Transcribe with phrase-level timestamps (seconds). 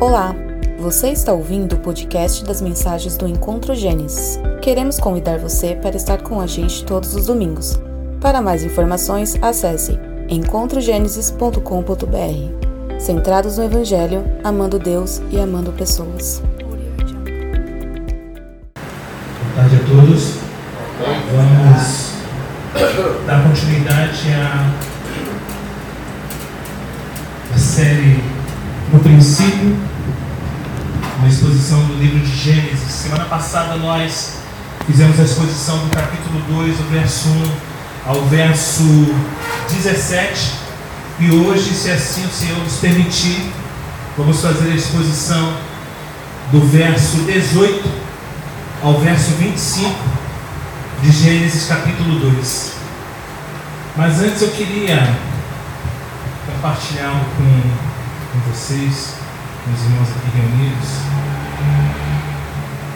[0.00, 0.32] Olá,
[0.78, 4.38] você está ouvindo o podcast das mensagens do Encontro Gênesis.
[4.62, 7.76] Queremos convidar você para estar com a gente todos os domingos.
[8.20, 9.98] Para mais informações, acesse
[10.28, 13.00] encontrogenesis.com.br.
[13.00, 16.40] Centrados no Evangelho, amando Deus e amando pessoas.
[18.76, 20.34] Boa tarde a todos.
[21.34, 22.12] Vamos
[23.26, 24.70] dar continuidade à,
[29.38, 29.76] Princípio,
[31.16, 32.90] uma exposição do livro de Gênesis.
[32.90, 34.38] Semana passada nós
[34.84, 37.52] fizemos a exposição do capítulo 2, do verso 1
[38.08, 38.82] ao verso
[39.70, 40.54] 17.
[41.20, 43.52] E hoje, se assim o Senhor nos permitir,
[44.16, 45.56] vamos fazer a exposição
[46.50, 47.88] do verso 18
[48.82, 49.94] ao verso 25
[51.00, 52.72] de Gênesis capítulo 2.
[53.96, 55.16] Mas antes eu queria
[56.44, 57.62] compartilhar com,
[58.32, 59.17] com vocês,
[59.68, 60.88] meus irmãos aqui reunidos.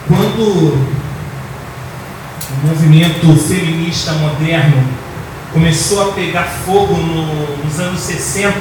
[0.07, 0.83] Quando
[2.51, 4.83] o movimento feminista moderno
[5.51, 8.53] começou a pegar fogo no, nos anos 60,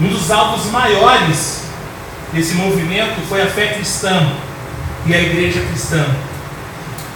[0.00, 1.64] um dos alvos maiores
[2.32, 4.30] desse movimento foi a fé cristã
[5.06, 6.04] e a igreja cristã.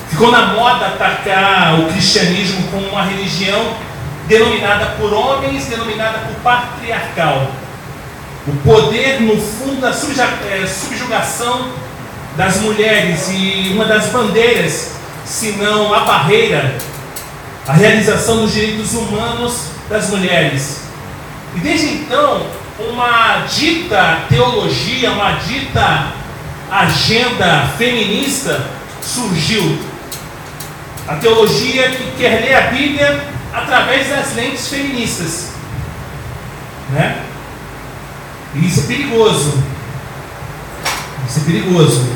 [0.08, 3.76] Ficou na moda atacar o cristianismo como uma religião
[4.26, 7.50] denominada por homens, denominada por patriarcal.
[8.46, 11.68] O poder, no fundo, da subjugação
[12.36, 14.92] das mulheres e uma das bandeiras,
[15.24, 16.76] se não a barreira,
[17.68, 20.80] a realização dos direitos humanos das mulheres.
[21.54, 22.44] E desde então,
[22.78, 26.12] uma dita teologia, uma dita
[26.70, 28.66] agenda feminista
[29.00, 29.78] surgiu.
[31.06, 35.50] A teologia que quer ler a Bíblia através das lentes feministas.
[36.90, 37.22] Né?
[38.54, 39.62] Isso é perigoso.
[41.28, 42.06] Isso é perigoso.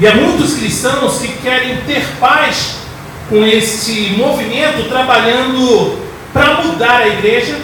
[0.00, 2.76] E há muitos cristãos que querem ter paz
[3.28, 5.98] com esse movimento, trabalhando
[6.32, 7.60] para mudar a igreja,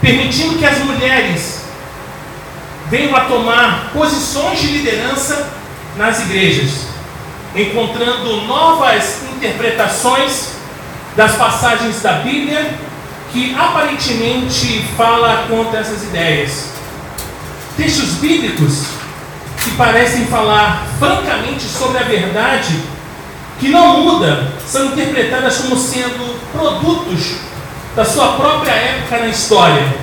[0.00, 1.62] permitindo que as mulheres
[2.88, 5.50] venham a tomar posições de liderança
[5.96, 6.86] nas igrejas,
[7.54, 10.52] encontrando novas interpretações
[11.16, 12.91] das passagens da Bíblia
[13.32, 16.70] que aparentemente fala contra essas ideias.
[17.76, 18.84] Textos bíblicos
[19.62, 22.78] que parecem falar francamente sobre a verdade
[23.58, 27.36] que não muda, são interpretadas como sendo produtos
[27.94, 29.94] da sua própria época na história,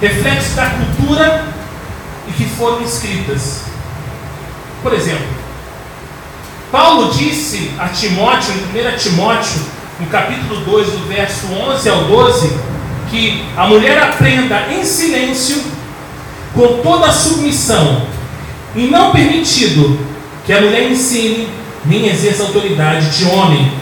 [0.00, 1.44] reflexos da cultura
[2.26, 3.64] e que foram escritas.
[4.82, 5.26] Por exemplo,
[6.72, 9.60] Paulo disse a Timóteo, em 1 Timóteo,
[10.00, 12.58] no capítulo 2, do verso 11 ao 12,
[13.10, 15.62] que a mulher aprenda em silêncio,
[16.52, 18.06] com toda a submissão,
[18.74, 19.98] e não permitido
[20.44, 21.48] que a mulher ensine
[21.84, 23.72] nem exerça autoridade de homem,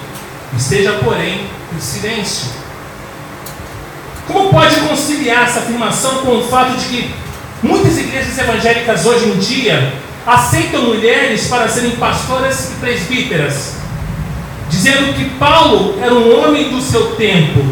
[0.56, 2.48] esteja, porém, em silêncio.
[4.26, 7.14] Como pode conciliar essa afirmação com o fato de que
[7.62, 9.94] muitas igrejas evangélicas hoje em dia
[10.26, 13.81] aceitam mulheres para serem pastoras e presbíteras,
[14.72, 17.62] dizendo que Paulo era um homem do seu tempo.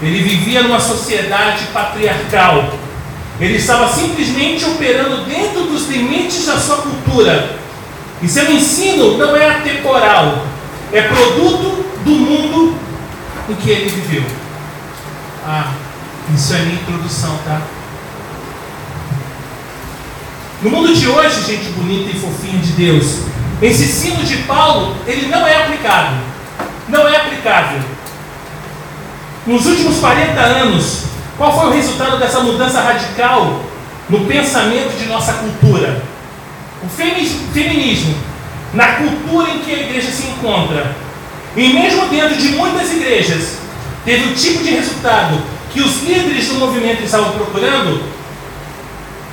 [0.00, 2.72] Ele vivia numa sociedade patriarcal.
[3.40, 7.58] Ele estava simplesmente operando dentro dos limites da sua cultura.
[8.22, 10.46] E seu ensino não é atemporal,
[10.92, 12.78] é produto do mundo
[13.48, 14.22] em que ele viveu.
[15.44, 15.72] Ah,
[16.32, 17.60] isso é minha introdução, tá?
[20.62, 23.18] No mundo de hoje, gente bonita e fofinha de Deus,
[23.64, 26.16] esse ensino de Paulo, ele não é aplicado.
[26.88, 27.80] Não é aplicável.
[29.46, 31.04] Nos últimos 40 anos,
[31.38, 33.62] qual foi o resultado dessa mudança radical
[34.08, 36.02] no pensamento de nossa cultura?
[36.82, 38.14] O feminismo,
[38.74, 40.94] na cultura em que a igreja se encontra,
[41.56, 43.58] e mesmo dentro de muitas igrejas,
[44.04, 45.42] teve o tipo de resultado
[45.72, 48.02] que os líderes do movimento estavam procurando,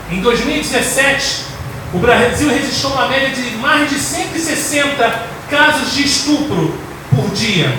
[0.10, 1.51] em 2017,
[1.94, 6.74] o Brasil registrou uma média de mais de 160 casos de estupro
[7.14, 7.78] por dia.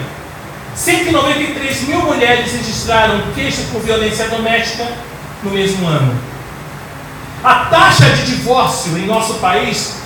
[0.75, 4.87] 193 mil mulheres registraram queixa por violência doméstica
[5.43, 6.15] no mesmo ano.
[7.43, 9.97] A taxa de divórcio em nosso país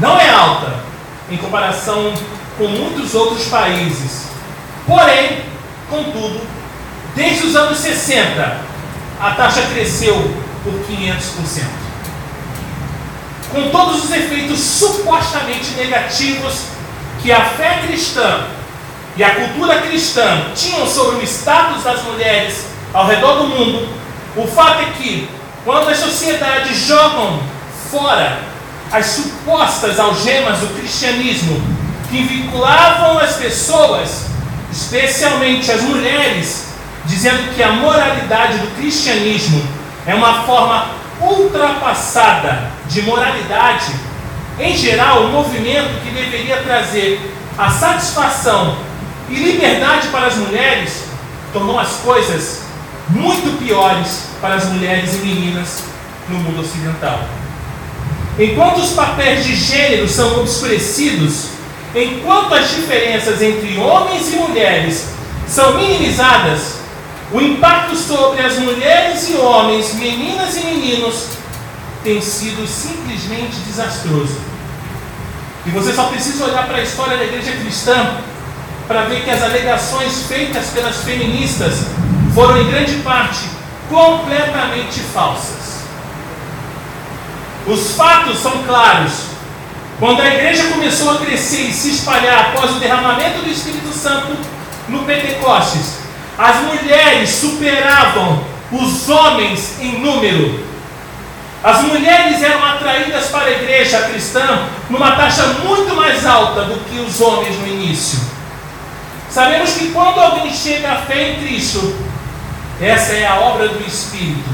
[0.00, 0.72] não é alta
[1.30, 2.14] em comparação
[2.56, 4.26] com muitos outros países.
[4.86, 5.42] Porém,
[5.90, 6.40] contudo,
[7.14, 8.60] desde os anos 60,
[9.20, 10.14] a taxa cresceu
[10.62, 11.85] por 500%.
[13.52, 16.64] Com todos os efeitos supostamente negativos
[17.22, 18.44] que a fé cristã
[19.16, 23.88] e a cultura cristã tinham sobre o status das mulheres ao redor do mundo,
[24.36, 25.28] o fato é que
[25.64, 27.40] quando as sociedades jogam
[27.90, 28.38] fora
[28.92, 31.60] as supostas algemas do cristianismo
[32.10, 34.26] que vinculavam as pessoas,
[34.70, 36.66] especialmente as mulheres,
[37.04, 39.66] dizendo que a moralidade do cristianismo
[40.06, 40.88] é uma forma
[41.20, 43.92] ultrapassada de moralidade,
[44.58, 47.20] em geral, o movimento que deveria trazer
[47.58, 48.76] a satisfação
[49.28, 51.04] e liberdade para as mulheres
[51.52, 52.62] tornou as coisas
[53.08, 55.82] muito piores para as mulheres e meninas
[56.28, 57.20] no mundo ocidental.
[58.38, 61.48] Enquanto os papéis de gênero são obscurecidos,
[61.94, 65.08] enquanto as diferenças entre homens e mulheres
[65.46, 66.76] são minimizadas,
[67.32, 71.28] o impacto sobre as mulheres e homens, meninas e meninos,
[72.06, 74.38] tem sido simplesmente desastroso.
[75.66, 78.18] E você só precisa olhar para a história da igreja cristã
[78.86, 81.86] para ver que as alegações feitas pelas feministas
[82.32, 83.40] foram, em grande parte,
[83.90, 85.80] completamente falsas.
[87.66, 89.12] Os fatos são claros.
[89.98, 94.36] Quando a igreja começou a crescer e se espalhar após o derramamento do Espírito Santo
[94.88, 95.96] no Pentecostes,
[96.38, 100.75] as mulheres superavam os homens em número.
[101.66, 107.00] As mulheres eram atraídas para a igreja cristã numa taxa muito mais alta do que
[107.00, 108.20] os homens no início.
[109.28, 111.92] Sabemos que quando alguém chega à fé em Cristo,
[112.80, 114.48] essa é a obra do Espírito.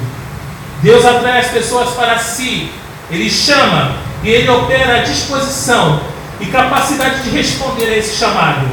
[0.80, 2.72] Deus atrai as pessoas para si,
[3.10, 6.00] Ele chama e Ele opera a disposição
[6.40, 8.66] e capacidade de responder a esse chamado.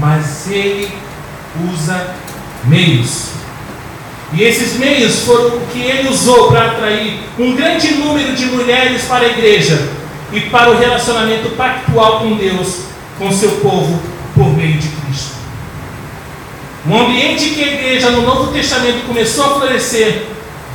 [0.00, 0.92] Mas Ele
[1.72, 2.12] usa
[2.64, 3.33] meios.
[4.34, 9.04] E esses meios foram o que ele usou para atrair um grande número de mulheres
[9.04, 9.88] para a igreja
[10.32, 12.80] e para o relacionamento pactual com Deus,
[13.16, 14.02] com seu povo,
[14.34, 15.34] por meio de Cristo.
[16.86, 20.26] Um ambiente que a igreja no Novo Testamento começou a florescer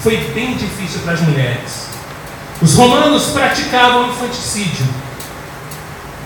[0.01, 1.89] foi bem difícil para as mulheres.
[2.61, 4.87] Os romanos praticavam infanticídio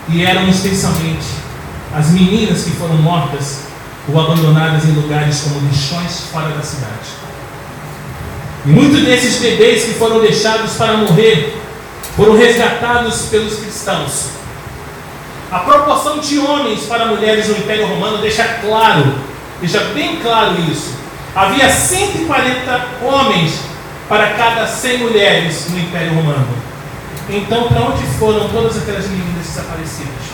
[0.08, 1.26] e eram especialmente
[1.94, 3.73] as meninas que foram mortas
[4.08, 7.24] ou abandonadas em lugares como lixões fora da cidade.
[8.66, 11.58] E muitos desses bebês que foram deixados para morrer
[12.16, 14.28] foram resgatados pelos cristãos.
[15.52, 19.16] A proporção de homens para mulheres no Império Romano deixa claro,
[19.60, 20.94] deixa bem claro isso.
[21.36, 23.60] Havia 140 homens
[24.08, 26.48] para cada 100 mulheres no Império Romano.
[27.30, 30.33] Então, para onde foram todas aquelas meninas desaparecidas?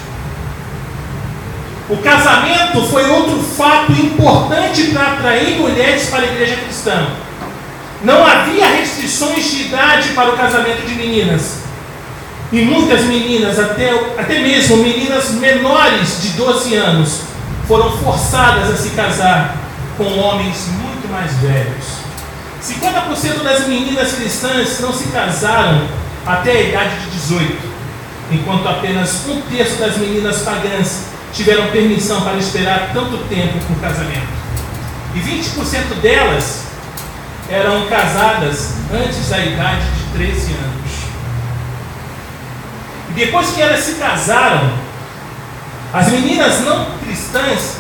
[1.89, 7.07] O casamento foi outro fato importante para atrair mulheres para a igreja cristã.
[8.03, 11.61] Não havia restrições de idade para o casamento de meninas.
[12.51, 17.21] E muitas meninas, até, até mesmo meninas menores de 12 anos,
[17.67, 19.55] foram forçadas a se casar
[19.97, 21.85] com homens muito mais velhos.
[22.63, 25.87] 50% das meninas cristãs não se casaram
[26.25, 27.57] até a idade de 18,
[28.31, 34.27] enquanto apenas um terço das meninas pagãs tiveram permissão para esperar tanto tempo por casamento.
[35.15, 36.63] E 20% delas
[37.49, 40.91] eram casadas antes da idade de 13 anos.
[43.09, 44.71] E depois que elas se casaram,
[45.91, 47.77] as meninas não cristãs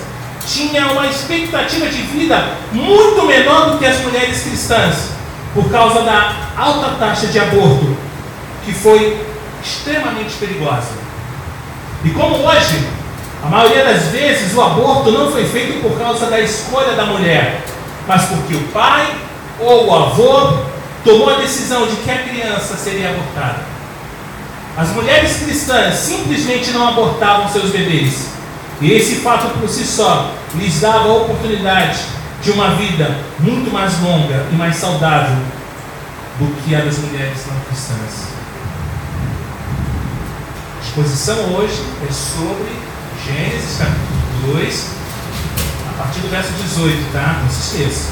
[0.47, 5.09] tinham uma expectativa de vida muito menor do que as mulheres cristãs,
[5.53, 7.95] por causa da alta taxa de aborto,
[8.65, 9.23] que foi
[9.63, 10.97] extremamente perigosa.
[12.03, 12.87] E como hoje
[13.43, 17.63] a maioria das vezes o aborto não foi feito por causa da escolha da mulher,
[18.07, 19.15] mas porque o pai
[19.59, 20.57] ou o avô
[21.03, 23.59] tomou a decisão de que a criança seria abortada.
[24.77, 28.29] As mulheres cristãs simplesmente não abortavam seus bebês.
[28.81, 31.99] E esse fato por si só lhes dava a oportunidade
[32.41, 35.37] de uma vida muito mais longa e mais saudável
[36.39, 38.29] do que a das mulheres não cristãs.
[40.77, 42.88] A exposição hoje é sobre
[43.29, 44.85] Gênesis capítulo 2,
[45.87, 47.41] a partir do verso 18, tá?
[47.43, 48.11] Não se esqueça.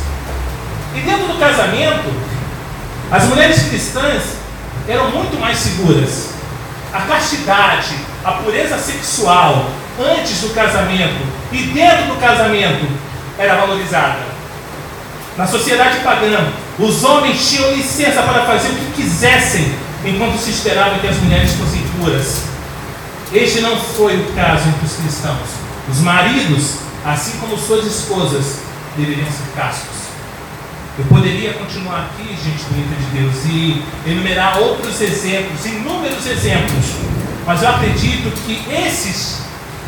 [0.96, 2.14] E dentro do casamento,
[3.12, 4.24] as mulheres cristãs
[4.88, 6.30] eram muito mais seguras.
[6.94, 12.88] A castidade, a pureza sexual antes do casamento e dentro do casamento
[13.40, 14.20] era valorizada.
[15.36, 16.48] Na sociedade pagã,
[16.78, 19.74] os homens tinham licença para fazer o que quisessem
[20.06, 22.57] enquanto se esperava que as mulheres fossem puras.
[23.34, 25.50] Este não foi o caso entre os cristãos.
[25.90, 28.60] Os maridos, assim como suas esposas,
[28.96, 29.98] deveriam ser castos.
[30.98, 36.86] Eu poderia continuar aqui, gente bonita de Deus, e enumerar outros exemplos, inúmeros exemplos,
[37.46, 39.42] mas eu acredito que esses,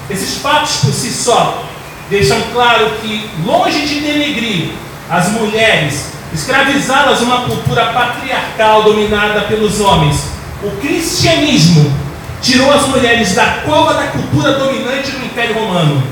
[0.09, 1.65] esses fatos por si só
[2.09, 4.73] deixam claro que, longe de denegrir
[5.09, 10.25] as mulheres escravizá-las uma cultura patriarcal dominada pelos homens.
[10.61, 11.91] O cristianismo
[12.41, 16.03] tirou as mulheres da cova da cultura dominante do Império Romano.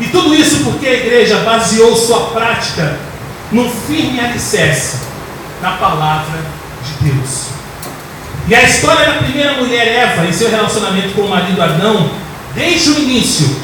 [0.00, 2.98] E tudo isso porque a igreja baseou sua prática
[3.50, 4.98] num firme alicerce
[5.60, 6.40] na palavra
[6.84, 7.46] de Deus.
[8.46, 12.10] E a história da primeira mulher Eva e seu relacionamento com o marido Adão,
[12.54, 13.56] desde o início,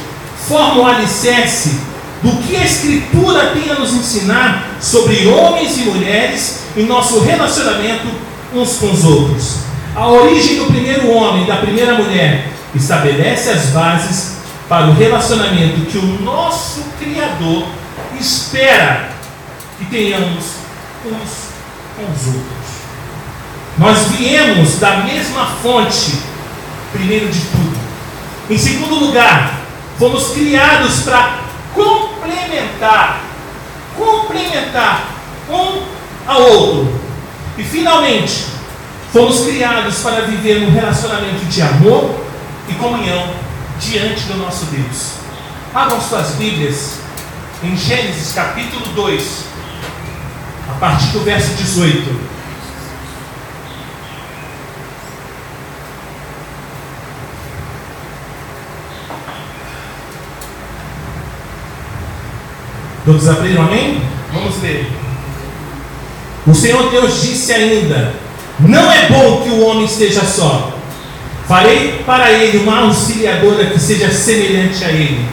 [0.46, 1.80] forma o alicerce
[2.22, 8.08] do que a Escritura tem a nos ensinar sobre homens e mulheres e nosso relacionamento
[8.52, 9.73] uns com os outros.
[9.96, 15.86] A origem do primeiro homem e da primeira mulher estabelece as bases para o relacionamento
[15.86, 17.64] que o nosso Criador
[18.18, 19.10] espera
[19.78, 20.44] que tenhamos
[21.04, 21.44] uns
[21.96, 22.64] com os outros.
[23.78, 26.18] Nós viemos da mesma fonte,
[26.92, 27.78] primeiro de tudo.
[28.50, 29.60] Em segundo lugar,
[29.96, 31.38] fomos criados para
[31.72, 33.20] complementar,
[33.96, 35.08] complementar
[35.48, 35.82] um
[36.26, 37.00] ao outro.
[37.56, 38.53] E finalmente,
[39.14, 42.16] fomos criados para viver num relacionamento de amor
[42.68, 43.32] e comunhão
[43.78, 45.12] diante do nosso Deus.
[45.72, 46.98] Abram suas Bíblias
[47.62, 49.44] em Gênesis capítulo 2,
[50.68, 52.34] a partir do verso 18.
[63.04, 64.02] Todos abriram, amém?
[64.32, 64.90] Vamos ler.
[66.48, 68.23] O Senhor Deus disse ainda:
[68.60, 70.72] Não é bom que o homem esteja só.
[71.48, 75.26] Farei para ele uma auxiliadora que seja semelhante a ele.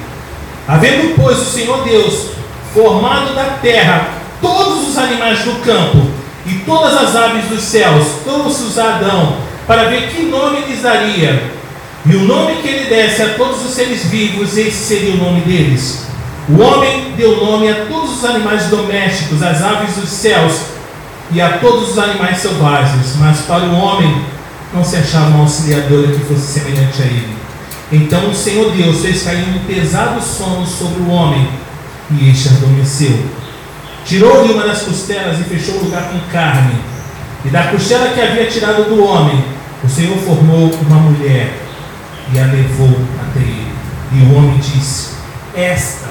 [0.67, 2.31] Havendo, pois, o Senhor Deus
[2.73, 4.09] formado da terra
[4.41, 6.07] todos os animais do campo
[6.45, 9.37] e todas as aves dos céus, trouxe-os a Adão
[9.67, 11.51] para ver que nome lhes daria.
[12.03, 15.41] E o nome que ele desse a todos os seres vivos, esse seria o nome
[15.41, 16.07] deles.
[16.49, 20.61] O homem deu nome a todos os animais domésticos, às aves dos céus
[21.33, 24.25] e a todos os animais selvagens, mas para o homem
[24.73, 27.37] não se achava uma auxiliadora que fosse semelhante a ele.
[27.91, 31.47] Então o Senhor Deus fez cair um pesado sono sobre o homem
[32.11, 33.25] e este adormeceu.
[34.05, 36.75] Tirou-lhe uma das costelas e fechou o lugar com carne.
[37.45, 39.43] E da costela que havia tirado do homem,
[39.83, 41.53] o Senhor formou uma mulher
[42.33, 43.73] e a levou até ele.
[44.13, 45.09] E o homem disse:
[45.55, 46.09] Esta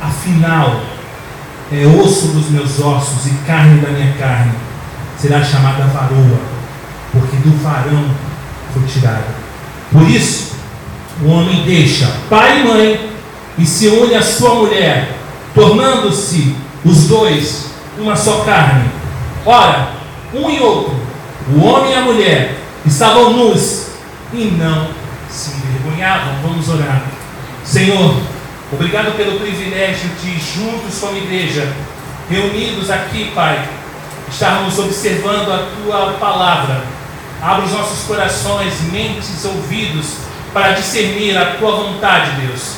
[0.00, 0.80] afinal,
[1.72, 4.52] é osso dos meus ossos e carne da minha carne,
[5.18, 6.38] será chamada varoa,
[7.12, 8.04] porque do varão
[8.72, 9.26] foi tirada.
[9.92, 10.56] Por isso,
[11.22, 13.10] o homem deixa pai e mãe
[13.58, 15.16] e se une à sua mulher,
[15.54, 17.66] tornando-se os dois
[17.98, 18.88] uma só carne.
[19.44, 19.90] Ora,
[20.32, 20.94] um e outro,
[21.52, 23.88] o homem e a mulher, estavam nus
[24.32, 24.88] e não
[25.28, 26.34] se envergonhavam.
[26.42, 27.02] Vamos orar.
[27.64, 28.16] Senhor,
[28.70, 31.72] Obrigado pelo privilégio de, juntos como igreja,
[32.28, 33.66] reunidos aqui, Pai,
[34.30, 36.82] estarmos observando a Tua palavra.
[37.40, 40.16] Abra os nossos corações, mentes, ouvidos,
[40.52, 42.74] para discernir a Tua vontade, Deus.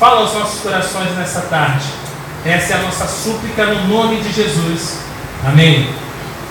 [0.00, 1.86] Fala aos nossos corações nessa tarde.
[2.44, 4.98] Essa é a nossa súplica no nome de Jesus.
[5.46, 5.88] Amém.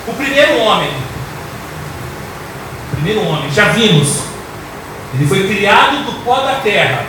[0.07, 0.91] O primeiro homem,
[2.91, 4.19] o primeiro homem, já vimos,
[5.13, 7.08] ele foi criado do pó da terra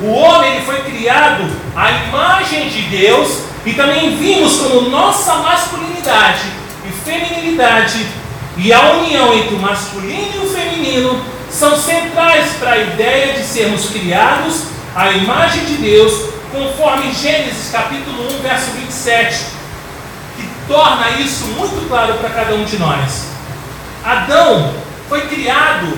[0.00, 1.44] o homem ele foi criado
[1.76, 6.42] à imagem de Deus e também vimos como nossa masculinidade
[6.86, 8.06] e feminilidade
[8.56, 13.44] e a união entre o masculino e o feminino são centrais para a ideia de
[13.44, 19.44] sermos criados à imagem de Deus, conforme Gênesis capítulo 1, verso 27,
[20.36, 23.26] que torna isso muito claro para cada um de nós.
[24.04, 24.74] Adão
[25.08, 25.96] foi criado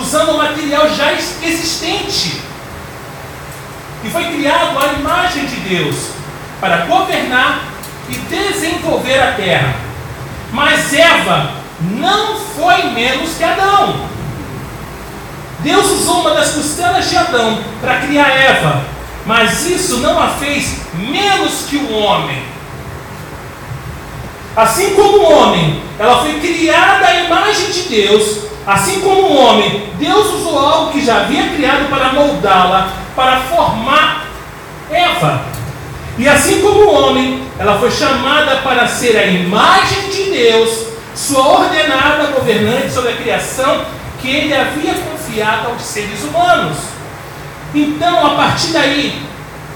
[0.00, 2.49] usando o material já existente
[4.02, 6.10] e foi criado à imagem de Deus
[6.60, 7.64] para governar
[8.08, 9.74] e desenvolver a terra.
[10.52, 14.08] Mas Eva não foi menos que Adão.
[15.60, 18.82] Deus usou uma das costelas de Adão para criar Eva,
[19.26, 22.42] mas isso não a fez menos que o homem.
[24.56, 29.90] Assim como o homem, ela foi criada à imagem de Deus, assim como o homem,
[29.98, 34.26] Deus usou algo que já havia criado para moldá-la para formar
[34.90, 35.42] Eva.
[36.18, 41.46] E assim como o homem, ela foi chamada para ser a imagem de Deus, sua
[41.46, 43.84] ordenada governante sobre a criação
[44.20, 46.76] que ele havia confiado aos seres humanos.
[47.74, 49.22] Então, a partir daí,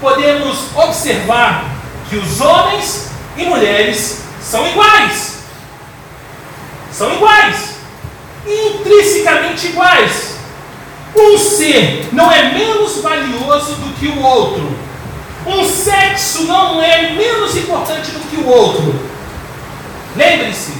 [0.01, 1.65] podemos observar
[2.09, 5.39] que os homens e mulheres são iguais.
[6.91, 7.75] São iguais.
[8.45, 10.34] Intrinsecamente iguais.
[11.15, 14.77] Um ser não é menos valioso do que o outro.
[15.45, 18.99] Um sexo não é menos importante do que o outro.
[20.15, 20.73] Lembre-se,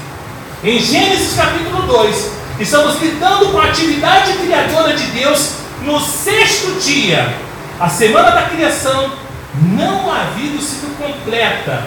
[0.62, 5.52] em Gênesis capítulo 2, estamos lidando com a atividade criadora de Deus
[5.82, 7.34] no sexto dia.
[7.78, 9.12] A semana da criação
[9.54, 11.84] não havia sido completa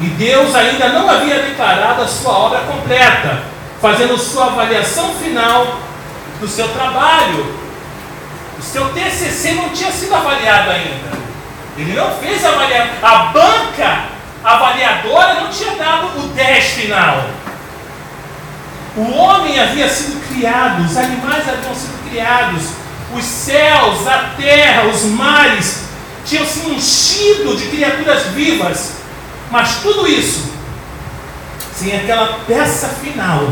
[0.00, 3.42] e Deus ainda não havia declarado a sua obra completa,
[3.80, 5.80] fazendo sua avaliação final
[6.40, 7.59] do seu trabalho.
[8.60, 11.18] O seu TCC não tinha sido avaliado ainda.
[11.78, 12.92] Ele não fez avaliação.
[13.02, 14.04] A banca
[14.44, 17.24] avaliadora não tinha dado o 10 final.
[18.96, 22.64] O homem havia sido criado, os animais haviam sido criados,
[23.16, 25.84] os céus, a terra, os mares
[26.26, 28.96] tinham se enchido de criaturas vivas.
[29.50, 30.52] Mas tudo isso,
[31.74, 33.48] sem aquela peça final,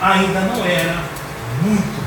[0.00, 0.96] ainda não era
[1.60, 1.99] muito.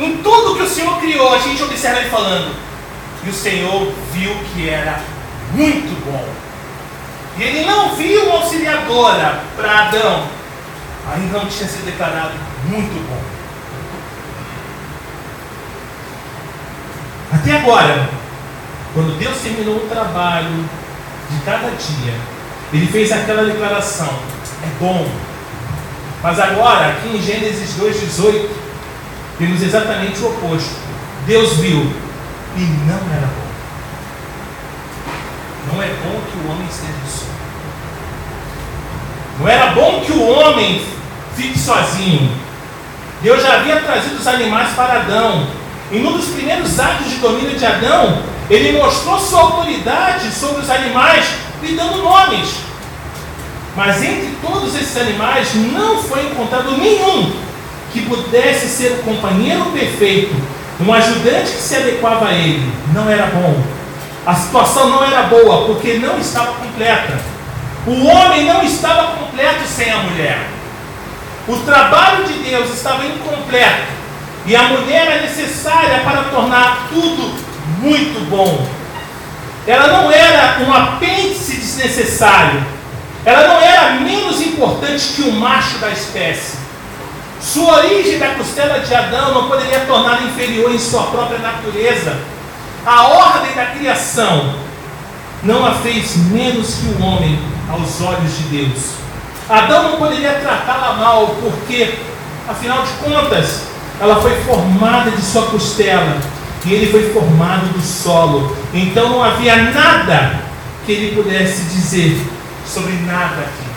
[0.00, 2.56] Em tudo que o Senhor criou, a gente observa ele falando,
[3.22, 4.98] e o Senhor viu que era
[5.52, 6.26] muito bom.
[7.36, 10.26] E ele não viu uma auxiliadora para Adão.
[11.12, 12.32] Ainda não tinha sido declarado
[12.64, 13.20] muito bom.
[17.32, 18.08] Até agora,
[18.94, 20.64] quando Deus terminou o trabalho
[21.30, 22.14] de cada dia,
[22.72, 24.18] ele fez aquela declaração:
[24.62, 25.08] é bom.
[26.22, 28.48] Mas agora, aqui em Gênesis 2,18,
[29.40, 30.76] temos exatamente o oposto.
[31.26, 31.90] Deus viu
[32.56, 33.50] e não era bom.
[35.72, 37.26] Não é bom que o homem esteja só.
[39.38, 40.84] Não era bom que o homem
[41.34, 42.30] fique sozinho.
[43.22, 45.46] Deus já havia trazido os animais para Adão.
[45.90, 50.68] E num dos primeiros atos de domínio de Adão, ele mostrou sua autoridade sobre os
[50.68, 51.24] animais,
[51.62, 52.56] lhe dando nomes.
[53.74, 57.49] Mas entre todos esses animais não foi encontrado nenhum
[57.92, 60.34] que pudesse ser o companheiro perfeito,
[60.80, 62.72] um ajudante que se adequava a ele.
[62.94, 63.62] Não era bom.
[64.26, 67.18] A situação não era boa porque não estava completa.
[67.86, 70.38] O homem não estava completo sem a mulher.
[71.48, 74.00] O trabalho de Deus estava incompleto.
[74.46, 77.34] E a mulher é necessária para tornar tudo
[77.80, 78.66] muito bom.
[79.66, 82.62] Ela não era um apêndice desnecessário.
[83.24, 86.59] Ela não era menos importante que o macho da espécie.
[87.40, 92.16] Sua origem da costela de Adão não poderia torná-la inferior em sua própria natureza.
[92.84, 94.54] A ordem da criação
[95.42, 97.38] não a fez menos que o homem
[97.70, 98.90] aos olhos de Deus.
[99.48, 101.98] Adão não poderia tratá-la mal, porque,
[102.48, 103.62] afinal de contas,
[104.00, 106.18] ela foi formada de sua costela
[106.64, 108.56] e ele foi formado do solo.
[108.72, 110.40] Então não havia nada
[110.84, 112.20] que ele pudesse dizer
[112.66, 113.70] sobre nada aqui.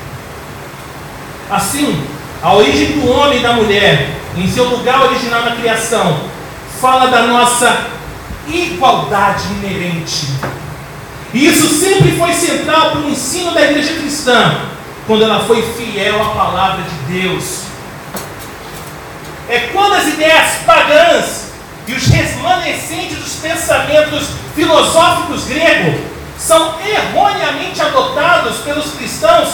[1.49, 2.05] Assim,
[2.43, 6.19] a origem do homem e da mulher, em seu lugar original na criação,
[6.81, 7.87] fala da nossa
[8.45, 10.27] igualdade inerente.
[11.33, 14.57] E isso sempre foi central para o ensino da igreja cristã,
[15.07, 17.61] quando ela foi fiel à palavra de Deus.
[19.47, 21.53] É quando as ideias pagãs
[21.87, 26.01] e os remanescentes dos pensamentos filosóficos gregos
[26.37, 29.49] são erroneamente adotados pelos cristãos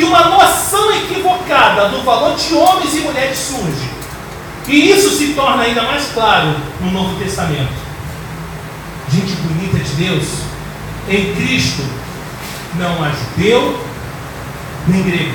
[0.00, 3.90] que uma noção equivocada do valor de homens e mulheres surge.
[4.66, 7.90] E isso se torna ainda mais claro no Novo Testamento
[9.10, 10.24] gente bonita de Deus,
[11.08, 11.82] em Cristo
[12.76, 13.80] não há judeu
[14.86, 15.34] nem grego,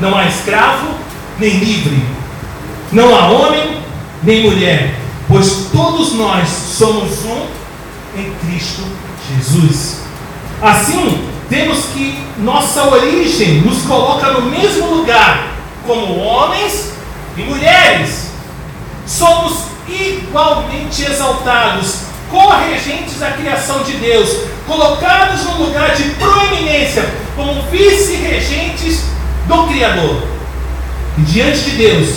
[0.00, 0.88] não há escravo
[1.38, 2.02] nem livre,
[2.90, 3.80] não há homem
[4.24, 4.98] nem mulher,
[5.28, 7.46] pois todos nós somos um
[8.18, 8.82] em Cristo
[9.30, 10.00] Jesus.
[10.60, 15.48] Assim, temos que nossa origem nos coloca no mesmo lugar
[15.86, 16.92] como homens
[17.36, 18.30] e mulheres.
[19.06, 24.30] Somos igualmente exaltados corregentes da criação de Deus,
[24.66, 29.04] colocados num lugar de proeminência, como vice-regentes
[29.46, 30.22] do Criador.
[31.18, 32.16] E diante de Deus,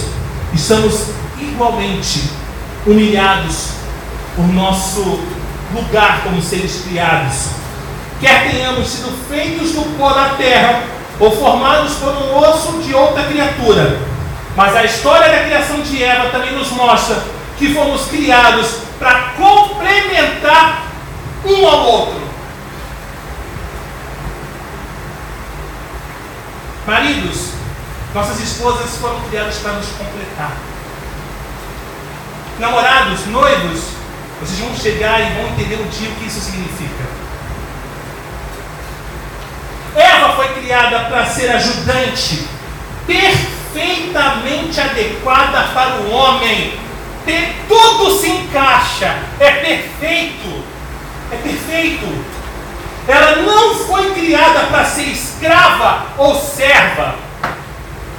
[0.54, 1.08] estamos
[1.40, 2.24] igualmente
[2.86, 3.72] humilhados
[4.36, 5.20] por nosso
[5.74, 7.57] lugar como seres criados.
[8.19, 10.84] Quer tenhamos sido feitos do pó da terra
[11.19, 13.99] ou formados por um osso de outra criatura.
[14.56, 17.15] Mas a história da criação de Eva também nos mostra
[17.58, 20.84] que fomos criados para complementar
[21.45, 22.27] um ao outro.
[26.88, 27.49] Maridos,
[28.13, 30.56] nossas esposas foram criadas para nos completar.
[32.60, 33.82] Namorados, noivos,
[34.39, 37.16] vocês vão chegar e vão entender um dia o que isso significa.
[40.00, 42.48] Eva foi criada para ser ajudante,
[43.06, 46.88] perfeitamente adequada para o homem
[47.68, 50.64] tudo se encaixa, é perfeito,
[51.32, 52.26] é perfeito.
[53.08, 57.16] Ela não foi criada para ser escrava ou serva.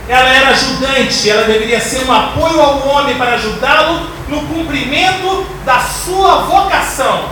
[0.09, 5.81] Ela era ajudante, ela deveria ser um apoio ao homem para ajudá-lo no cumprimento da
[5.81, 7.31] sua vocação.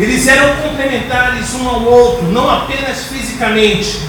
[0.00, 4.00] Eles eram complementares um ao outro, não apenas fisicamente.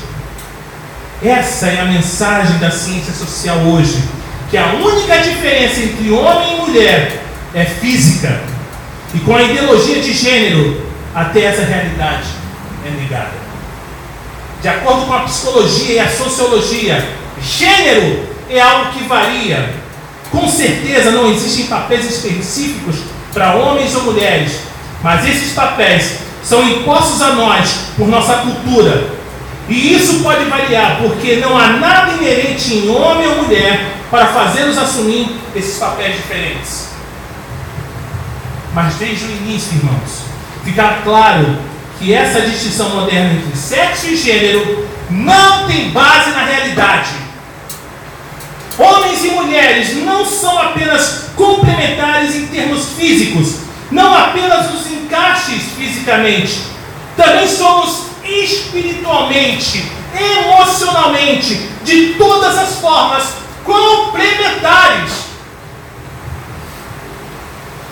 [1.21, 4.01] Essa é a mensagem da ciência social hoje,
[4.49, 7.21] que a única diferença entre homem e mulher
[7.53, 8.39] é física.
[9.13, 10.81] E com a ideologia de gênero,
[11.13, 12.27] até essa realidade
[12.87, 13.33] é negada.
[14.61, 17.05] De acordo com a psicologia e a sociologia,
[17.41, 19.73] gênero é algo que varia.
[20.31, 22.95] Com certeza não existem papéis específicos
[23.33, 24.70] para homens ou mulheres,
[25.03, 29.21] mas esses papéis são impostos a nós por nossa cultura.
[29.69, 34.77] E isso pode variar, porque não há nada inerente em homem ou mulher para fazê-los
[34.77, 36.89] assumir esses papéis diferentes.
[38.73, 40.23] Mas desde o início, irmãos,
[40.63, 41.57] ficar claro
[41.99, 47.09] que essa distinção moderna entre sexo e gênero não tem base na realidade.
[48.77, 53.60] Homens e mulheres não são apenas complementares em termos físicos,
[53.91, 56.61] não apenas nos encaixes fisicamente,
[57.15, 63.23] também somos espiritualmente, emocionalmente, de todas as formas,
[63.63, 65.11] complementares.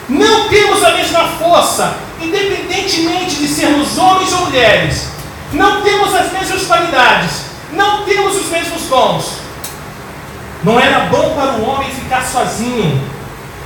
[0.07, 5.09] Não temos a mesma força, independentemente de sermos homens ou mulheres.
[5.53, 7.49] Não temos as mesmas qualidades.
[7.71, 9.25] Não temos os mesmos dons.
[10.63, 13.08] Não era bom para o homem ficar sozinho.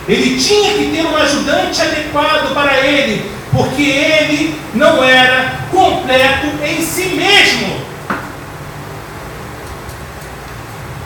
[0.07, 6.81] Ele tinha que ter um ajudante adequado para ele, porque ele não era completo em
[6.81, 7.83] si mesmo.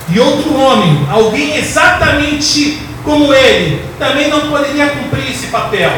[0.10, 5.92] E outro homem, alguém exatamente como ele, também não poderia cumprir esse papel.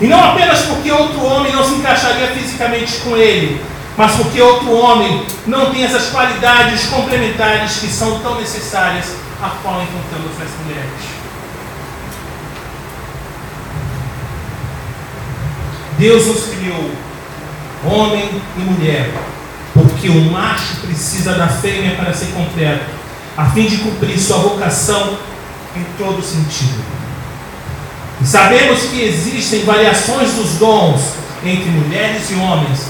[0.00, 3.60] E não apenas porque outro homem não se encaixaria fisicamente com ele,
[3.96, 9.82] mas porque outro homem não tem essas qualidades complementares que são tão necessárias a qual
[9.82, 11.11] encontramos nas mulheres.
[16.02, 16.90] Deus nos criou,
[17.86, 19.08] homem e mulher,
[19.72, 22.86] porque o macho precisa da fêmea para ser completo,
[23.36, 25.16] a fim de cumprir sua vocação
[25.76, 26.82] em todo sentido.
[28.20, 31.02] E sabemos que existem variações dos dons
[31.44, 32.80] entre mulheres e homens.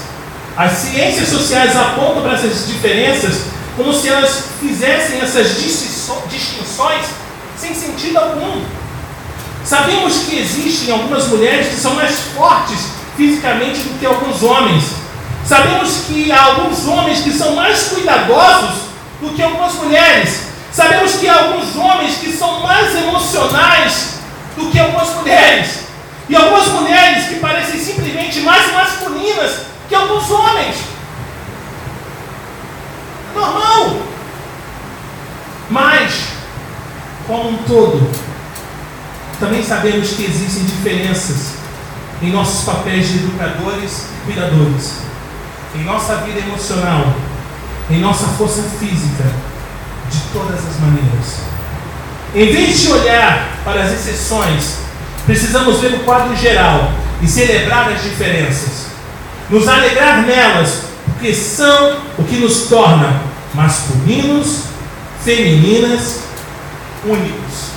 [0.57, 3.41] As ciências sociais apontam para essas diferenças
[3.77, 7.05] como se elas fizessem essas distinções
[7.55, 8.63] sem sentido algum.
[9.63, 14.83] Sabemos que existem algumas mulheres que são mais fortes fisicamente do que alguns homens.
[15.45, 18.83] Sabemos que há alguns homens que são mais cuidadosos
[19.21, 20.47] do que algumas mulheres.
[20.71, 24.19] Sabemos que há alguns homens que são mais emocionais
[24.55, 25.83] do que algumas mulheres.
[26.29, 29.51] E algumas mulheres que parecem simplesmente mais masculinas
[29.89, 30.75] que alguns homens.
[33.35, 33.97] Normal.
[35.69, 36.13] Mas,
[37.27, 38.09] como um todo,
[39.39, 41.62] também sabemos que existem diferenças
[42.23, 44.93] em nossos papéis de educadores e cuidadores,
[45.75, 47.13] em nossa vida emocional,
[47.89, 49.25] em nossa força física,
[50.09, 51.41] de todas as maneiras.
[52.33, 54.77] Em vez de olhar para as exceções,
[55.25, 58.87] precisamos ver o quadro geral e celebrar as diferenças.
[59.49, 63.21] Nos alegrar nelas, porque são o que nos torna
[63.53, 64.63] masculinos,
[65.23, 66.21] femininas,
[67.05, 67.73] únicos.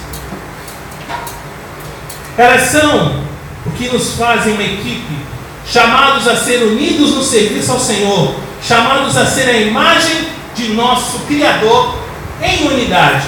[2.39, 3.26] Elas são
[3.77, 5.17] que nos fazem uma equipe,
[5.67, 11.21] chamados a ser unidos no serviço ao Senhor, chamados a ser a imagem de nosso
[11.21, 11.97] Criador
[12.43, 13.27] em unidade.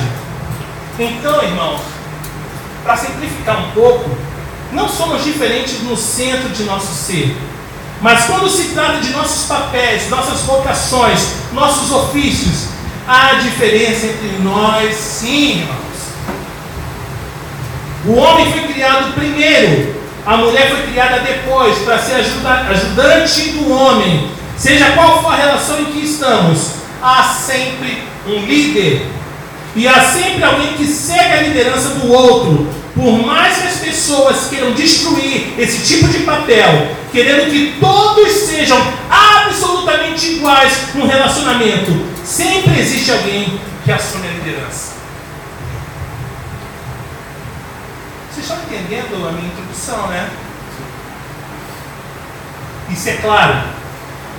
[0.99, 1.81] Então, irmãos,
[2.83, 4.11] para simplificar um pouco,
[4.73, 7.37] não somos diferentes no centro de nosso ser.
[8.01, 11.21] Mas quando se trata de nossos papéis, nossas vocações,
[11.53, 12.69] nossos ofícios,
[13.07, 15.79] há diferença entre nós, sim, irmãos.
[18.07, 19.98] O homem foi criado primeiro
[20.29, 24.31] a mulher foi criada depois para ser ajuda, ajudante do homem.
[24.59, 29.07] Seja qual for a relação em que estamos, há sempre um líder.
[29.75, 32.69] E há sempre alguém que segue a liderança do outro.
[32.95, 38.77] Por mais que as pessoas queiram destruir esse tipo de papel, querendo que todos sejam
[39.09, 41.91] absolutamente iguais no relacionamento,
[42.23, 44.99] sempre existe alguém que assume a liderança.
[48.31, 50.31] Vocês estão entendendo a minha introdução, né?
[52.89, 53.59] Isso é claro.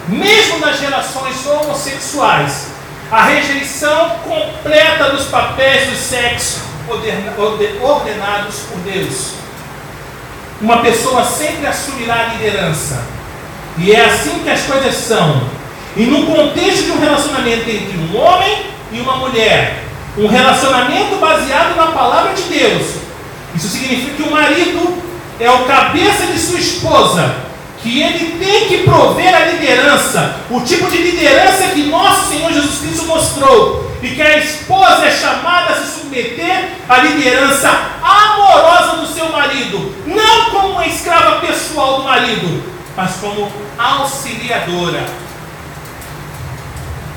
[0.07, 2.67] Mesmo nas relações homossexuais,
[3.11, 6.61] a rejeição completa dos papéis do sexo
[7.81, 9.33] ordenados por Deus.
[10.59, 13.03] Uma pessoa sempre assumirá a liderança.
[13.77, 15.43] E é assim que as coisas são.
[15.95, 19.83] E no contexto de um relacionamento entre um homem e uma mulher,
[20.17, 23.08] um relacionamento baseado na palavra de Deus,
[23.55, 25.01] isso significa que o marido
[25.39, 27.35] é o cabeça de sua esposa,
[27.81, 32.79] que ele tem que prover a liderança, o tipo de liderança que nosso Senhor Jesus
[32.79, 37.69] Cristo mostrou, e que a esposa é chamada a se submeter à liderança
[38.01, 42.63] amorosa do seu marido, não como uma escrava pessoal do marido,
[42.95, 45.05] mas como auxiliadora.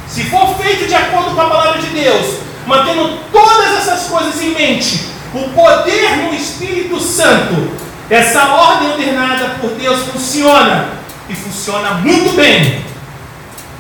[0.09, 4.51] Se for feito de acordo com a palavra de Deus, mantendo todas essas coisas em
[4.51, 7.71] mente, o poder no Espírito Santo,
[8.11, 10.91] essa ordem ordenada por Deus funciona
[11.29, 12.85] e funciona muito bem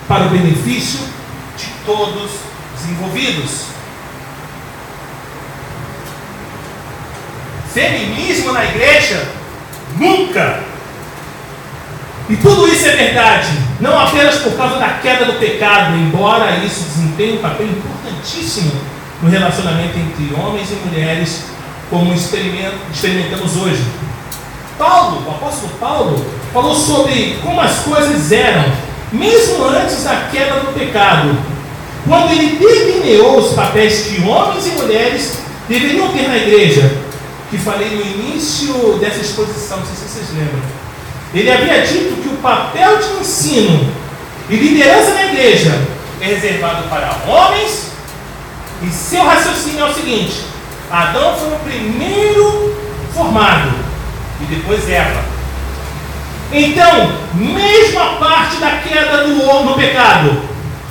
[0.08, 1.00] para o benefício
[1.56, 2.30] de todos
[2.74, 3.66] os envolvidos.
[7.72, 9.28] Feminismo na igreja?
[9.96, 10.60] Nunca!
[12.28, 13.48] E tudo isso é verdade,
[13.80, 18.72] não apenas por causa da queda do pecado, embora isso desempenhe um papel importantíssimo
[19.22, 21.44] no relacionamento entre homens e mulheres,
[21.88, 23.82] como experimentamos hoje.
[24.76, 28.64] Paulo, o apóstolo Paulo, falou sobre como as coisas eram,
[29.12, 31.36] mesmo antes da queda do pecado,
[32.06, 36.90] quando ele delineou os papéis que homens e mulheres deveriam ter na igreja,
[37.48, 40.60] que falei no início dessa exposição, não sei se vocês lembram.
[41.32, 43.88] Ele havia dito que o papel de ensino
[44.50, 45.80] e liderança na igreja
[46.20, 47.91] é reservado para homens
[48.82, 50.44] e seu raciocínio é o seguinte:
[50.90, 52.76] Adão foi o primeiro
[53.14, 53.72] formado
[54.40, 55.22] e depois Eva.
[56.52, 60.42] Então, mesma parte da queda do homem no pecado,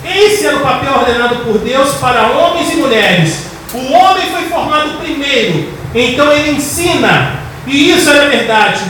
[0.04, 3.46] esse era o papel ordenado por Deus para homens e mulheres.
[3.72, 8.82] O homem foi formado primeiro, então ele ensina, e isso era verdade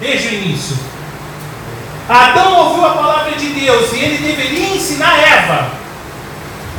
[0.00, 0.76] desde o início.
[2.08, 5.70] Adão ouviu a palavra de Deus e ele deveria ensinar Eva.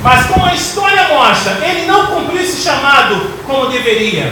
[0.01, 4.31] Mas como a história mostra, ele não cumpriu esse chamado como deveria.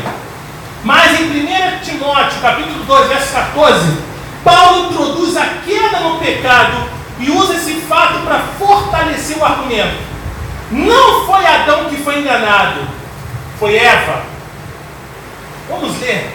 [0.83, 3.97] Mas em 1 Timóteo, capítulo 2, verso 14,
[4.43, 6.87] Paulo introduz a queda no pecado
[7.19, 9.97] e usa esse fato para fortalecer o argumento.
[10.71, 12.81] Não foi Adão que foi enganado,
[13.59, 14.23] foi Eva.
[15.67, 16.31] Vamos ler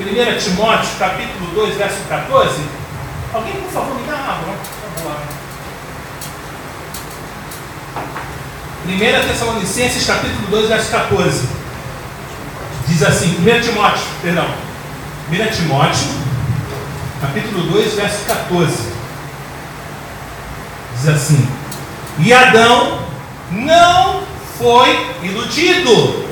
[0.00, 2.62] 1 Timóteo, capítulo 2, verso 14.
[3.34, 4.54] Alguém, por favor, me dá água.
[4.54, 5.16] Por favor.
[8.86, 11.48] 1 Tessalonicenses capítulo 2, verso 14.
[12.86, 14.46] Diz assim, 1 Timóteo, perdão.
[15.30, 16.08] 1 Timóteo,
[17.20, 18.92] capítulo 2, verso 14.
[20.96, 21.48] Diz assim:
[22.18, 23.06] E Adão
[23.50, 24.22] não
[24.58, 26.26] foi iludido,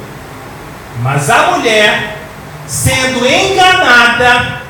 [1.01, 2.19] mas a mulher,
[2.67, 4.61] sendo enganada,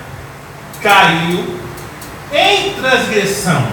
[0.81, 1.59] caiu
[2.33, 3.67] em transgressão.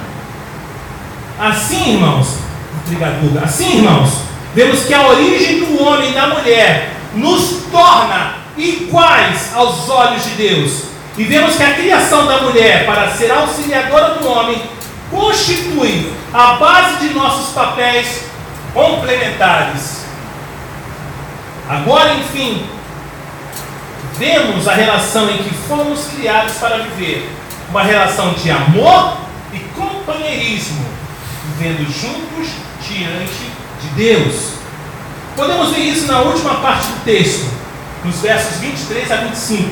[1.40, 2.49] Assim, irmãos,
[2.86, 4.10] Obrigado, Assim, irmãos,
[4.54, 10.30] vemos que a origem do homem e da mulher nos torna iguais aos olhos de
[10.32, 10.84] Deus.
[11.18, 14.62] E vemos que a criação da mulher para ser auxiliadora do homem
[15.12, 18.26] constitui a base de nossos papéis
[18.74, 20.06] complementares.
[21.68, 22.66] Agora, enfim,
[24.18, 27.30] vemos a relação em que fomos criados para viver
[27.70, 29.18] uma relação de amor
[29.54, 30.86] e companheirismo,
[31.46, 34.54] vivendo juntos diante de Deus.
[35.36, 37.46] Podemos ver isso na última parte do texto,
[38.04, 39.70] nos versos 23 a 25.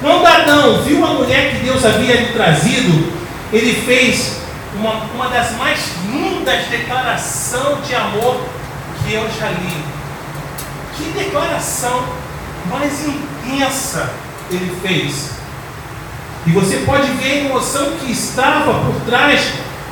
[0.00, 3.12] Quando Adão viu a mulher que Deus havia lhe trazido,
[3.52, 4.40] ele fez
[4.74, 5.78] uma, uma das mais
[6.10, 8.40] lindas declarações de amor
[9.04, 9.84] que eu já li.
[10.96, 12.04] Que declaração
[12.68, 14.10] mais intensa
[14.50, 15.30] ele fez.
[16.46, 19.40] E você pode ver a emoção que estava por trás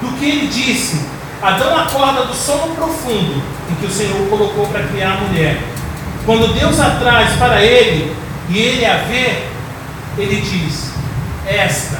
[0.00, 1.00] do que ele disse.
[1.42, 5.58] Adão acorda do sono profundo em que o Senhor colocou para criar a mulher.
[6.26, 8.14] Quando Deus a traz para ele
[8.50, 9.44] e ele a vê,
[10.18, 10.90] ele diz:
[11.46, 11.98] Esta,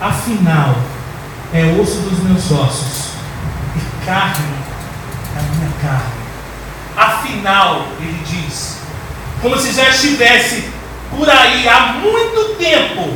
[0.00, 0.76] afinal,
[1.52, 3.10] é osso dos meus ossos
[3.76, 4.56] e carne
[5.34, 6.14] da minha carne.
[6.96, 8.78] Afinal, ele diz,
[9.42, 10.70] como se já estivesse
[11.10, 13.14] por aí há muito tempo,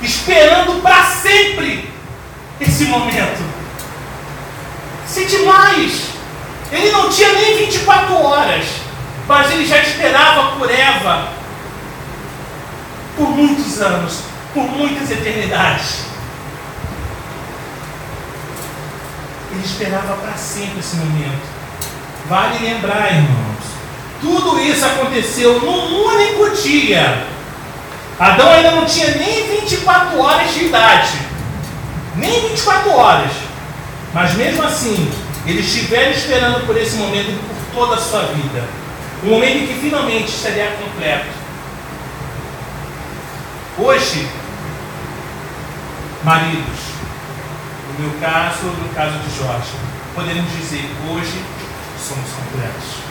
[0.00, 1.90] esperando para sempre
[2.60, 3.53] esse momento.
[5.14, 6.08] Se demais!
[6.72, 8.64] Ele não tinha nem 24 horas,
[9.28, 11.28] mas ele já esperava por Eva
[13.16, 14.22] por muitos anos,
[14.52, 16.06] por muitas eternidades.
[19.52, 21.46] Ele esperava para sempre esse momento.
[22.28, 23.64] Vale lembrar, irmãos,
[24.20, 27.24] tudo isso aconteceu num único dia.
[28.18, 31.18] Adão ainda não tinha nem 24 horas de idade.
[32.16, 33.43] nem 24 horas,
[34.14, 35.10] mas mesmo assim,
[35.44, 38.64] eles estiveram esperando por esse momento por toda a sua vida.
[39.24, 41.26] Um momento em que finalmente estaria completo.
[43.76, 44.28] Hoje,
[46.22, 46.78] maridos,
[47.88, 49.72] no meu caso, no caso de Jorge,
[50.14, 51.44] podemos dizer hoje
[51.98, 53.02] somos completos.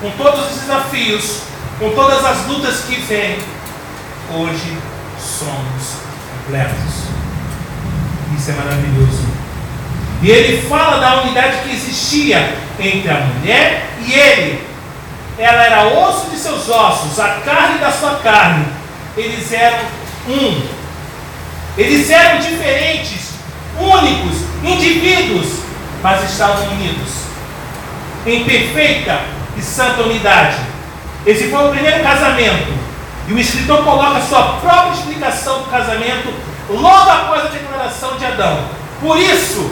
[0.00, 1.40] Com todos os desafios,
[1.80, 3.38] com todas as lutas que vêm,
[4.32, 4.78] hoje
[5.18, 5.96] somos
[6.44, 7.06] completos.
[8.38, 9.45] Isso é maravilhoso.
[10.22, 14.66] E ele fala da unidade que existia entre a mulher e ele.
[15.38, 18.66] Ela era osso de seus ossos, a carne da sua carne.
[19.16, 19.78] Eles eram
[20.28, 20.62] um.
[21.76, 23.32] Eles eram diferentes,
[23.78, 25.60] únicos, indivíduos,
[26.02, 27.26] mas estavam unidos
[28.26, 29.20] em perfeita
[29.56, 30.56] e santa unidade.
[31.24, 32.72] Esse foi o primeiro casamento.
[33.28, 36.32] E o escritor coloca sua própria explicação do casamento
[36.70, 38.64] logo após a declaração de Adão.
[39.00, 39.70] Por isso,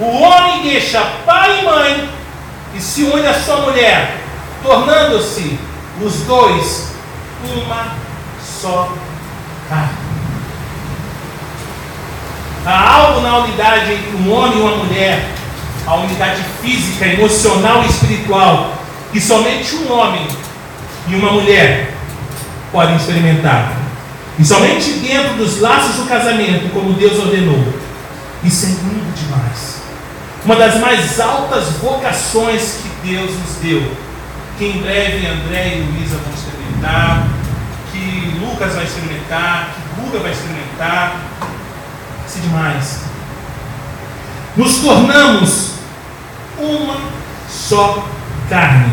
[0.00, 2.08] o homem deixa pai e mãe
[2.74, 4.18] e se une à sua mulher,
[4.62, 5.58] tornando-se
[6.00, 6.92] os dois
[7.54, 7.94] uma
[8.42, 8.92] só
[9.68, 10.10] carne.
[12.64, 15.28] Há algo na unidade entre um homem e uma mulher,
[15.86, 18.72] a unidade física, emocional e espiritual,
[19.12, 20.26] que somente um homem
[21.08, 21.94] e uma mulher
[22.72, 23.76] podem experimentar.
[24.38, 27.62] E somente dentro dos laços do casamento, como Deus ordenou.
[28.42, 29.79] Isso é lindo demais.
[30.44, 33.92] Uma das mais altas vocações que Deus nos deu.
[34.58, 37.28] Que em breve André e Luísa vão experimentar.
[37.92, 39.70] Que Lucas vai experimentar.
[39.74, 41.16] Que Guga vai experimentar.
[42.26, 43.00] Isso é demais.
[44.56, 45.70] Nos tornamos
[46.58, 46.96] uma
[47.48, 48.06] só
[48.48, 48.92] carne.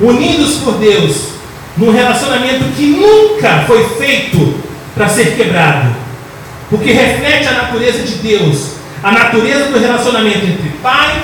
[0.00, 1.36] Unidos por Deus.
[1.76, 4.60] Num relacionamento que nunca foi feito
[4.94, 5.94] para ser quebrado.
[6.70, 11.22] Porque reflete a natureza de Deus, a natureza do relacionamento entre Pai,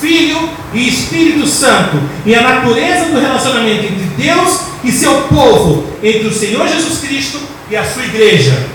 [0.00, 6.26] Filho e Espírito Santo, e a natureza do relacionamento entre Deus e seu povo, entre
[6.26, 7.38] o Senhor Jesus Cristo
[7.70, 8.66] e a sua igreja.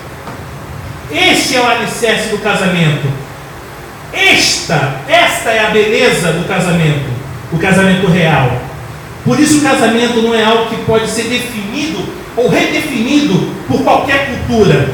[1.12, 3.08] Este é o alicerce do casamento.
[4.14, 7.10] Esta, esta é a beleza do casamento,
[7.52, 8.62] o casamento real.
[9.24, 14.28] Por isso o casamento não é algo que pode ser definido ou redefinido por qualquer
[14.28, 14.90] cultura.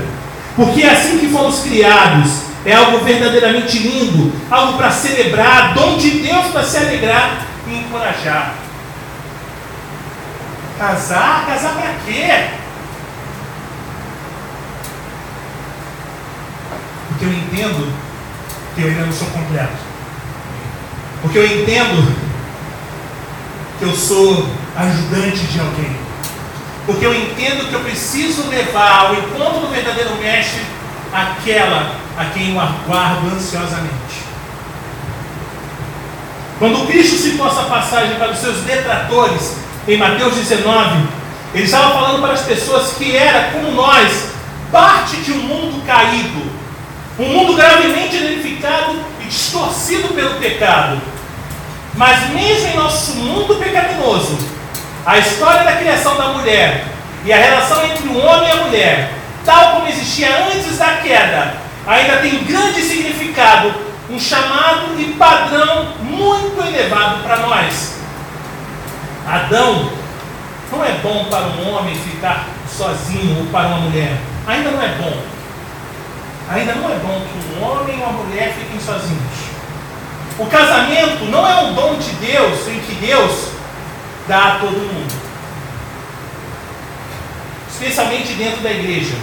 [0.56, 2.53] Porque é assim que fomos criados.
[2.66, 8.56] É algo verdadeiramente lindo, algo para celebrar, dom de Deus para se alegrar e encorajar.
[10.78, 11.46] Casar?
[11.46, 12.48] Casar para quê?
[17.10, 17.94] Porque eu entendo
[18.76, 19.94] que eu ainda não sou completo.
[21.22, 22.16] Porque eu entendo
[23.78, 25.98] que eu sou ajudante de alguém.
[26.86, 30.62] Porque eu entendo que eu preciso levar ao encontro do verdadeiro mestre
[31.14, 34.24] aquela a quem eu aguardo ansiosamente.
[36.60, 41.08] Quando Cristo citou essa passagem para os seus detratores, em Mateus 19,
[41.54, 44.30] ele estava falando para as pessoas que era, como nós,
[44.72, 46.52] parte de um mundo caído,
[47.20, 51.02] um mundo gravemente danificado e distorcido pelo pecado.
[51.96, 54.38] Mas mesmo em nosso mundo pecaminoso,
[55.06, 56.86] a história da criação da mulher
[57.26, 59.14] e a relação entre o homem e a mulher,
[59.46, 63.74] tal como existia antes da queda, ainda tem grande significado,
[64.10, 67.96] um chamado e padrão muito elevado para nós.
[69.28, 69.90] Adão
[70.72, 74.18] não é bom para um homem ficar sozinho ou para uma mulher.
[74.48, 75.22] Ainda não é bom.
[76.50, 79.54] Ainda não é bom que um homem e uma mulher fiquem sozinhos.
[80.38, 83.50] O casamento não é um dom de Deus em que Deus
[84.28, 85.14] dá a todo mundo.
[87.70, 89.16] Especialmente dentro da igreja.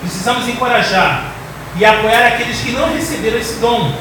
[0.00, 1.31] Precisamos encorajar
[1.76, 3.94] e apoiar aqueles que não receberam esse dom,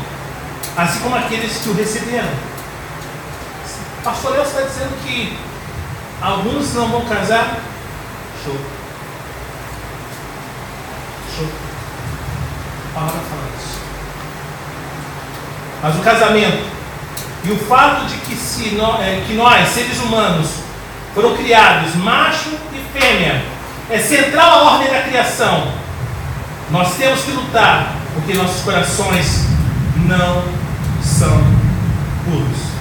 [0.76, 2.30] assim como aqueles que o receberam.
[4.00, 5.38] O pastor Léo está dizendo que
[6.22, 7.60] alguns não vão casar.
[8.44, 8.58] Show.
[11.36, 11.48] Show.
[12.90, 13.80] A palavra fala isso.
[15.84, 16.72] Mas o casamento
[17.44, 20.48] e o fato de que, se é, que nós, seres humanos,
[21.14, 23.44] foram criados macho e fêmea,
[23.90, 25.81] é central a ordem da criação.
[26.72, 29.46] Nós temos que lutar porque nossos corações
[30.08, 30.44] não
[31.04, 31.44] são
[32.26, 32.72] puros.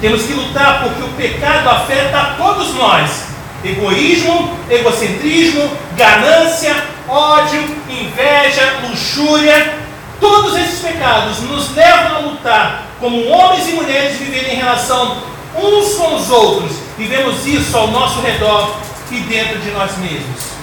[0.00, 3.28] Temos que lutar porque o pecado afeta a todos nós.
[3.64, 6.76] Egoísmo, egocentrismo, ganância,
[7.08, 9.88] ódio, inveja, luxúria,
[10.20, 15.16] Todos esses pecados nos levam a lutar como homens e mulheres viverem em relação
[15.56, 16.72] uns com os outros.
[16.96, 18.76] Vivemos isso ao nosso redor
[19.10, 20.57] e dentro de nós mesmos.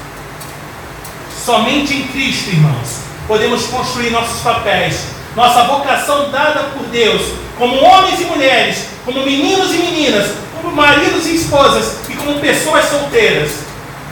[1.46, 7.22] Somente em Cristo, irmãos, podemos construir nossos papéis, nossa vocação dada por Deus,
[7.56, 12.86] como homens e mulheres, como meninos e meninas, como maridos e esposas e como pessoas
[12.86, 13.52] solteiras.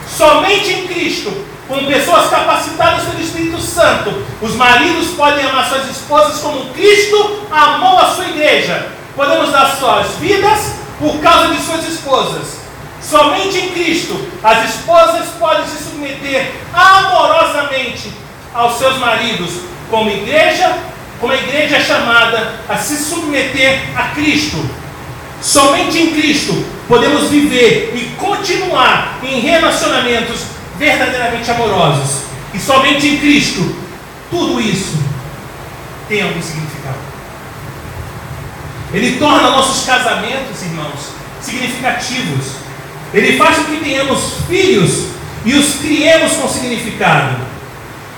[0.08, 1.32] Somente em Cristo,
[1.66, 7.98] com pessoas capacitadas pelo Espírito Santo, os maridos podem amar suas esposas como Cristo amou
[7.98, 8.90] a sua igreja.
[9.16, 12.63] Podemos dar suas vidas por causa de suas esposas.
[13.08, 18.10] Somente em Cristo as esposas podem se submeter amorosamente
[18.54, 19.50] aos seus maridos,
[19.90, 20.78] como igreja,
[21.20, 24.58] como a igreja é chamada a se submeter a Cristo.
[25.42, 30.40] Somente em Cristo podemos viver e continuar em relacionamentos
[30.78, 32.22] verdadeiramente amorosos.
[32.54, 33.76] E somente em Cristo
[34.30, 34.98] tudo isso
[36.08, 36.98] tem algum significado.
[38.92, 41.10] Ele torna nossos casamentos, irmãos,
[41.42, 42.63] significativos.
[43.14, 45.06] Ele faz com que tenhamos filhos
[45.44, 47.36] e os criemos com significado.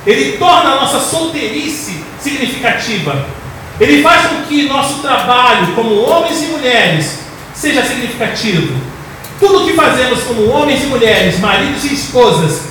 [0.07, 3.27] Ele torna a nossa solteirice significativa.
[3.79, 7.19] Ele faz com que nosso trabalho como homens e mulheres
[7.55, 8.75] seja significativo.
[9.39, 12.63] Tudo o que fazemos como homens e mulheres, maridos e esposas,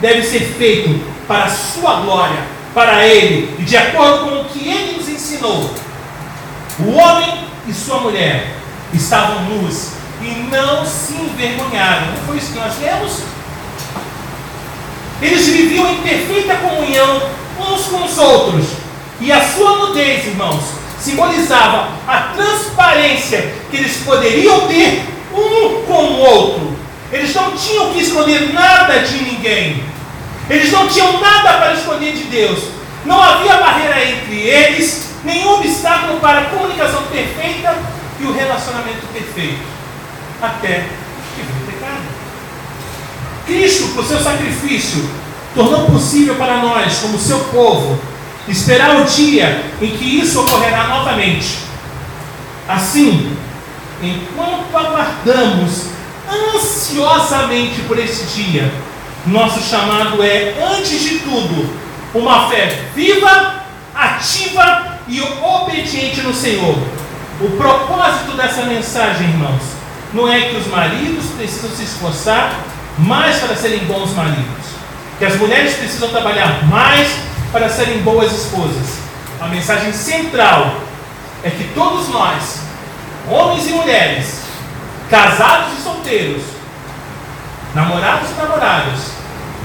[0.00, 2.38] deve ser feito para a sua glória,
[2.72, 5.70] para Ele e de acordo com o que Ele nos ensinou.
[6.78, 8.54] O homem e sua mulher
[8.94, 12.06] estavam nus e não se envergonharam.
[12.06, 13.22] Não foi isso que nós lemos?
[15.20, 17.22] Eles viviam em perfeita comunhão
[17.58, 18.66] uns com os outros.
[19.20, 20.64] E a sua nudez, irmãos,
[20.98, 26.76] simbolizava a transparência que eles poderiam ter um com o outro.
[27.12, 29.84] Eles não tinham que esconder nada de ninguém.
[30.50, 32.58] Eles não tinham nada para esconder de Deus.
[33.04, 37.76] Não havia barreira entre eles, nenhum obstáculo para a comunicação perfeita
[38.18, 39.73] e o relacionamento perfeito.
[40.44, 40.84] Até
[41.34, 42.02] que veio o pecado.
[43.46, 45.08] Cristo, por seu sacrifício,
[45.54, 47.98] tornou possível para nós, como seu povo,
[48.46, 51.60] esperar o dia em que isso ocorrerá novamente.
[52.68, 53.36] Assim,
[54.02, 55.86] enquanto aguardamos
[56.54, 58.70] ansiosamente por esse dia,
[59.26, 61.74] nosso chamado é, antes de tudo,
[62.14, 63.64] uma fé viva,
[63.94, 66.76] ativa e obediente no Senhor.
[67.40, 69.73] O propósito dessa mensagem, irmãos,
[70.14, 72.60] não é que os maridos precisam se esforçar
[72.96, 74.64] mais para serem bons maridos,
[75.18, 77.08] que as mulheres precisam trabalhar mais
[77.50, 78.98] para serem boas esposas.
[79.40, 80.76] A mensagem central
[81.42, 82.60] é que todos nós,
[83.28, 84.42] homens e mulheres,
[85.10, 86.42] casados e solteiros,
[87.74, 89.00] namorados e namoradas,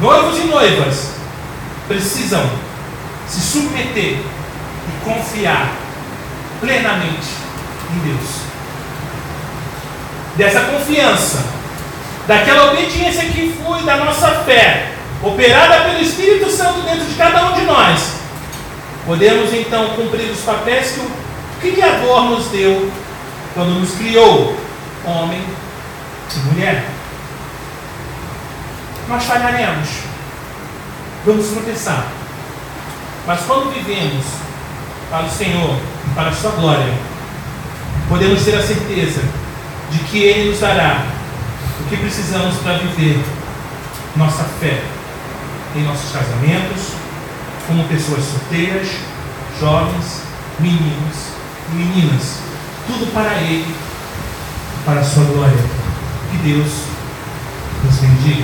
[0.02, 1.12] noivos e noivas,
[1.88, 2.44] precisam
[3.28, 5.70] se submeter e confiar
[6.60, 7.28] plenamente
[7.94, 8.49] em Deus.
[10.36, 11.44] Dessa confiança,
[12.28, 17.54] daquela obediência que foi da nossa fé, operada pelo Espírito Santo dentro de cada um
[17.54, 18.14] de nós,
[19.06, 21.12] podemos então cumprir os papéis que o
[21.60, 22.90] Criador nos deu
[23.54, 24.56] quando nos criou,
[25.06, 25.44] homem
[26.36, 26.86] e mulher.
[29.08, 29.90] Nós falharemos,
[31.26, 32.06] vamos tropeçar,
[33.26, 34.24] mas quando vivemos
[35.10, 35.76] para o Senhor
[36.14, 36.94] para a Sua glória,
[38.08, 39.22] podemos ter a certeza
[39.92, 41.06] de que Ele nos dará
[41.80, 43.20] o que precisamos para viver
[44.16, 44.82] nossa fé
[45.76, 46.94] em nossos casamentos,
[47.68, 48.88] como pessoas solteiras,
[49.60, 50.22] jovens,
[50.60, 51.16] meninos
[51.72, 52.40] e meninas.
[52.88, 53.76] Tudo para Ele,
[54.86, 55.80] para a sua glória.
[56.32, 56.72] Que Deus
[57.84, 58.30] nos bendiga.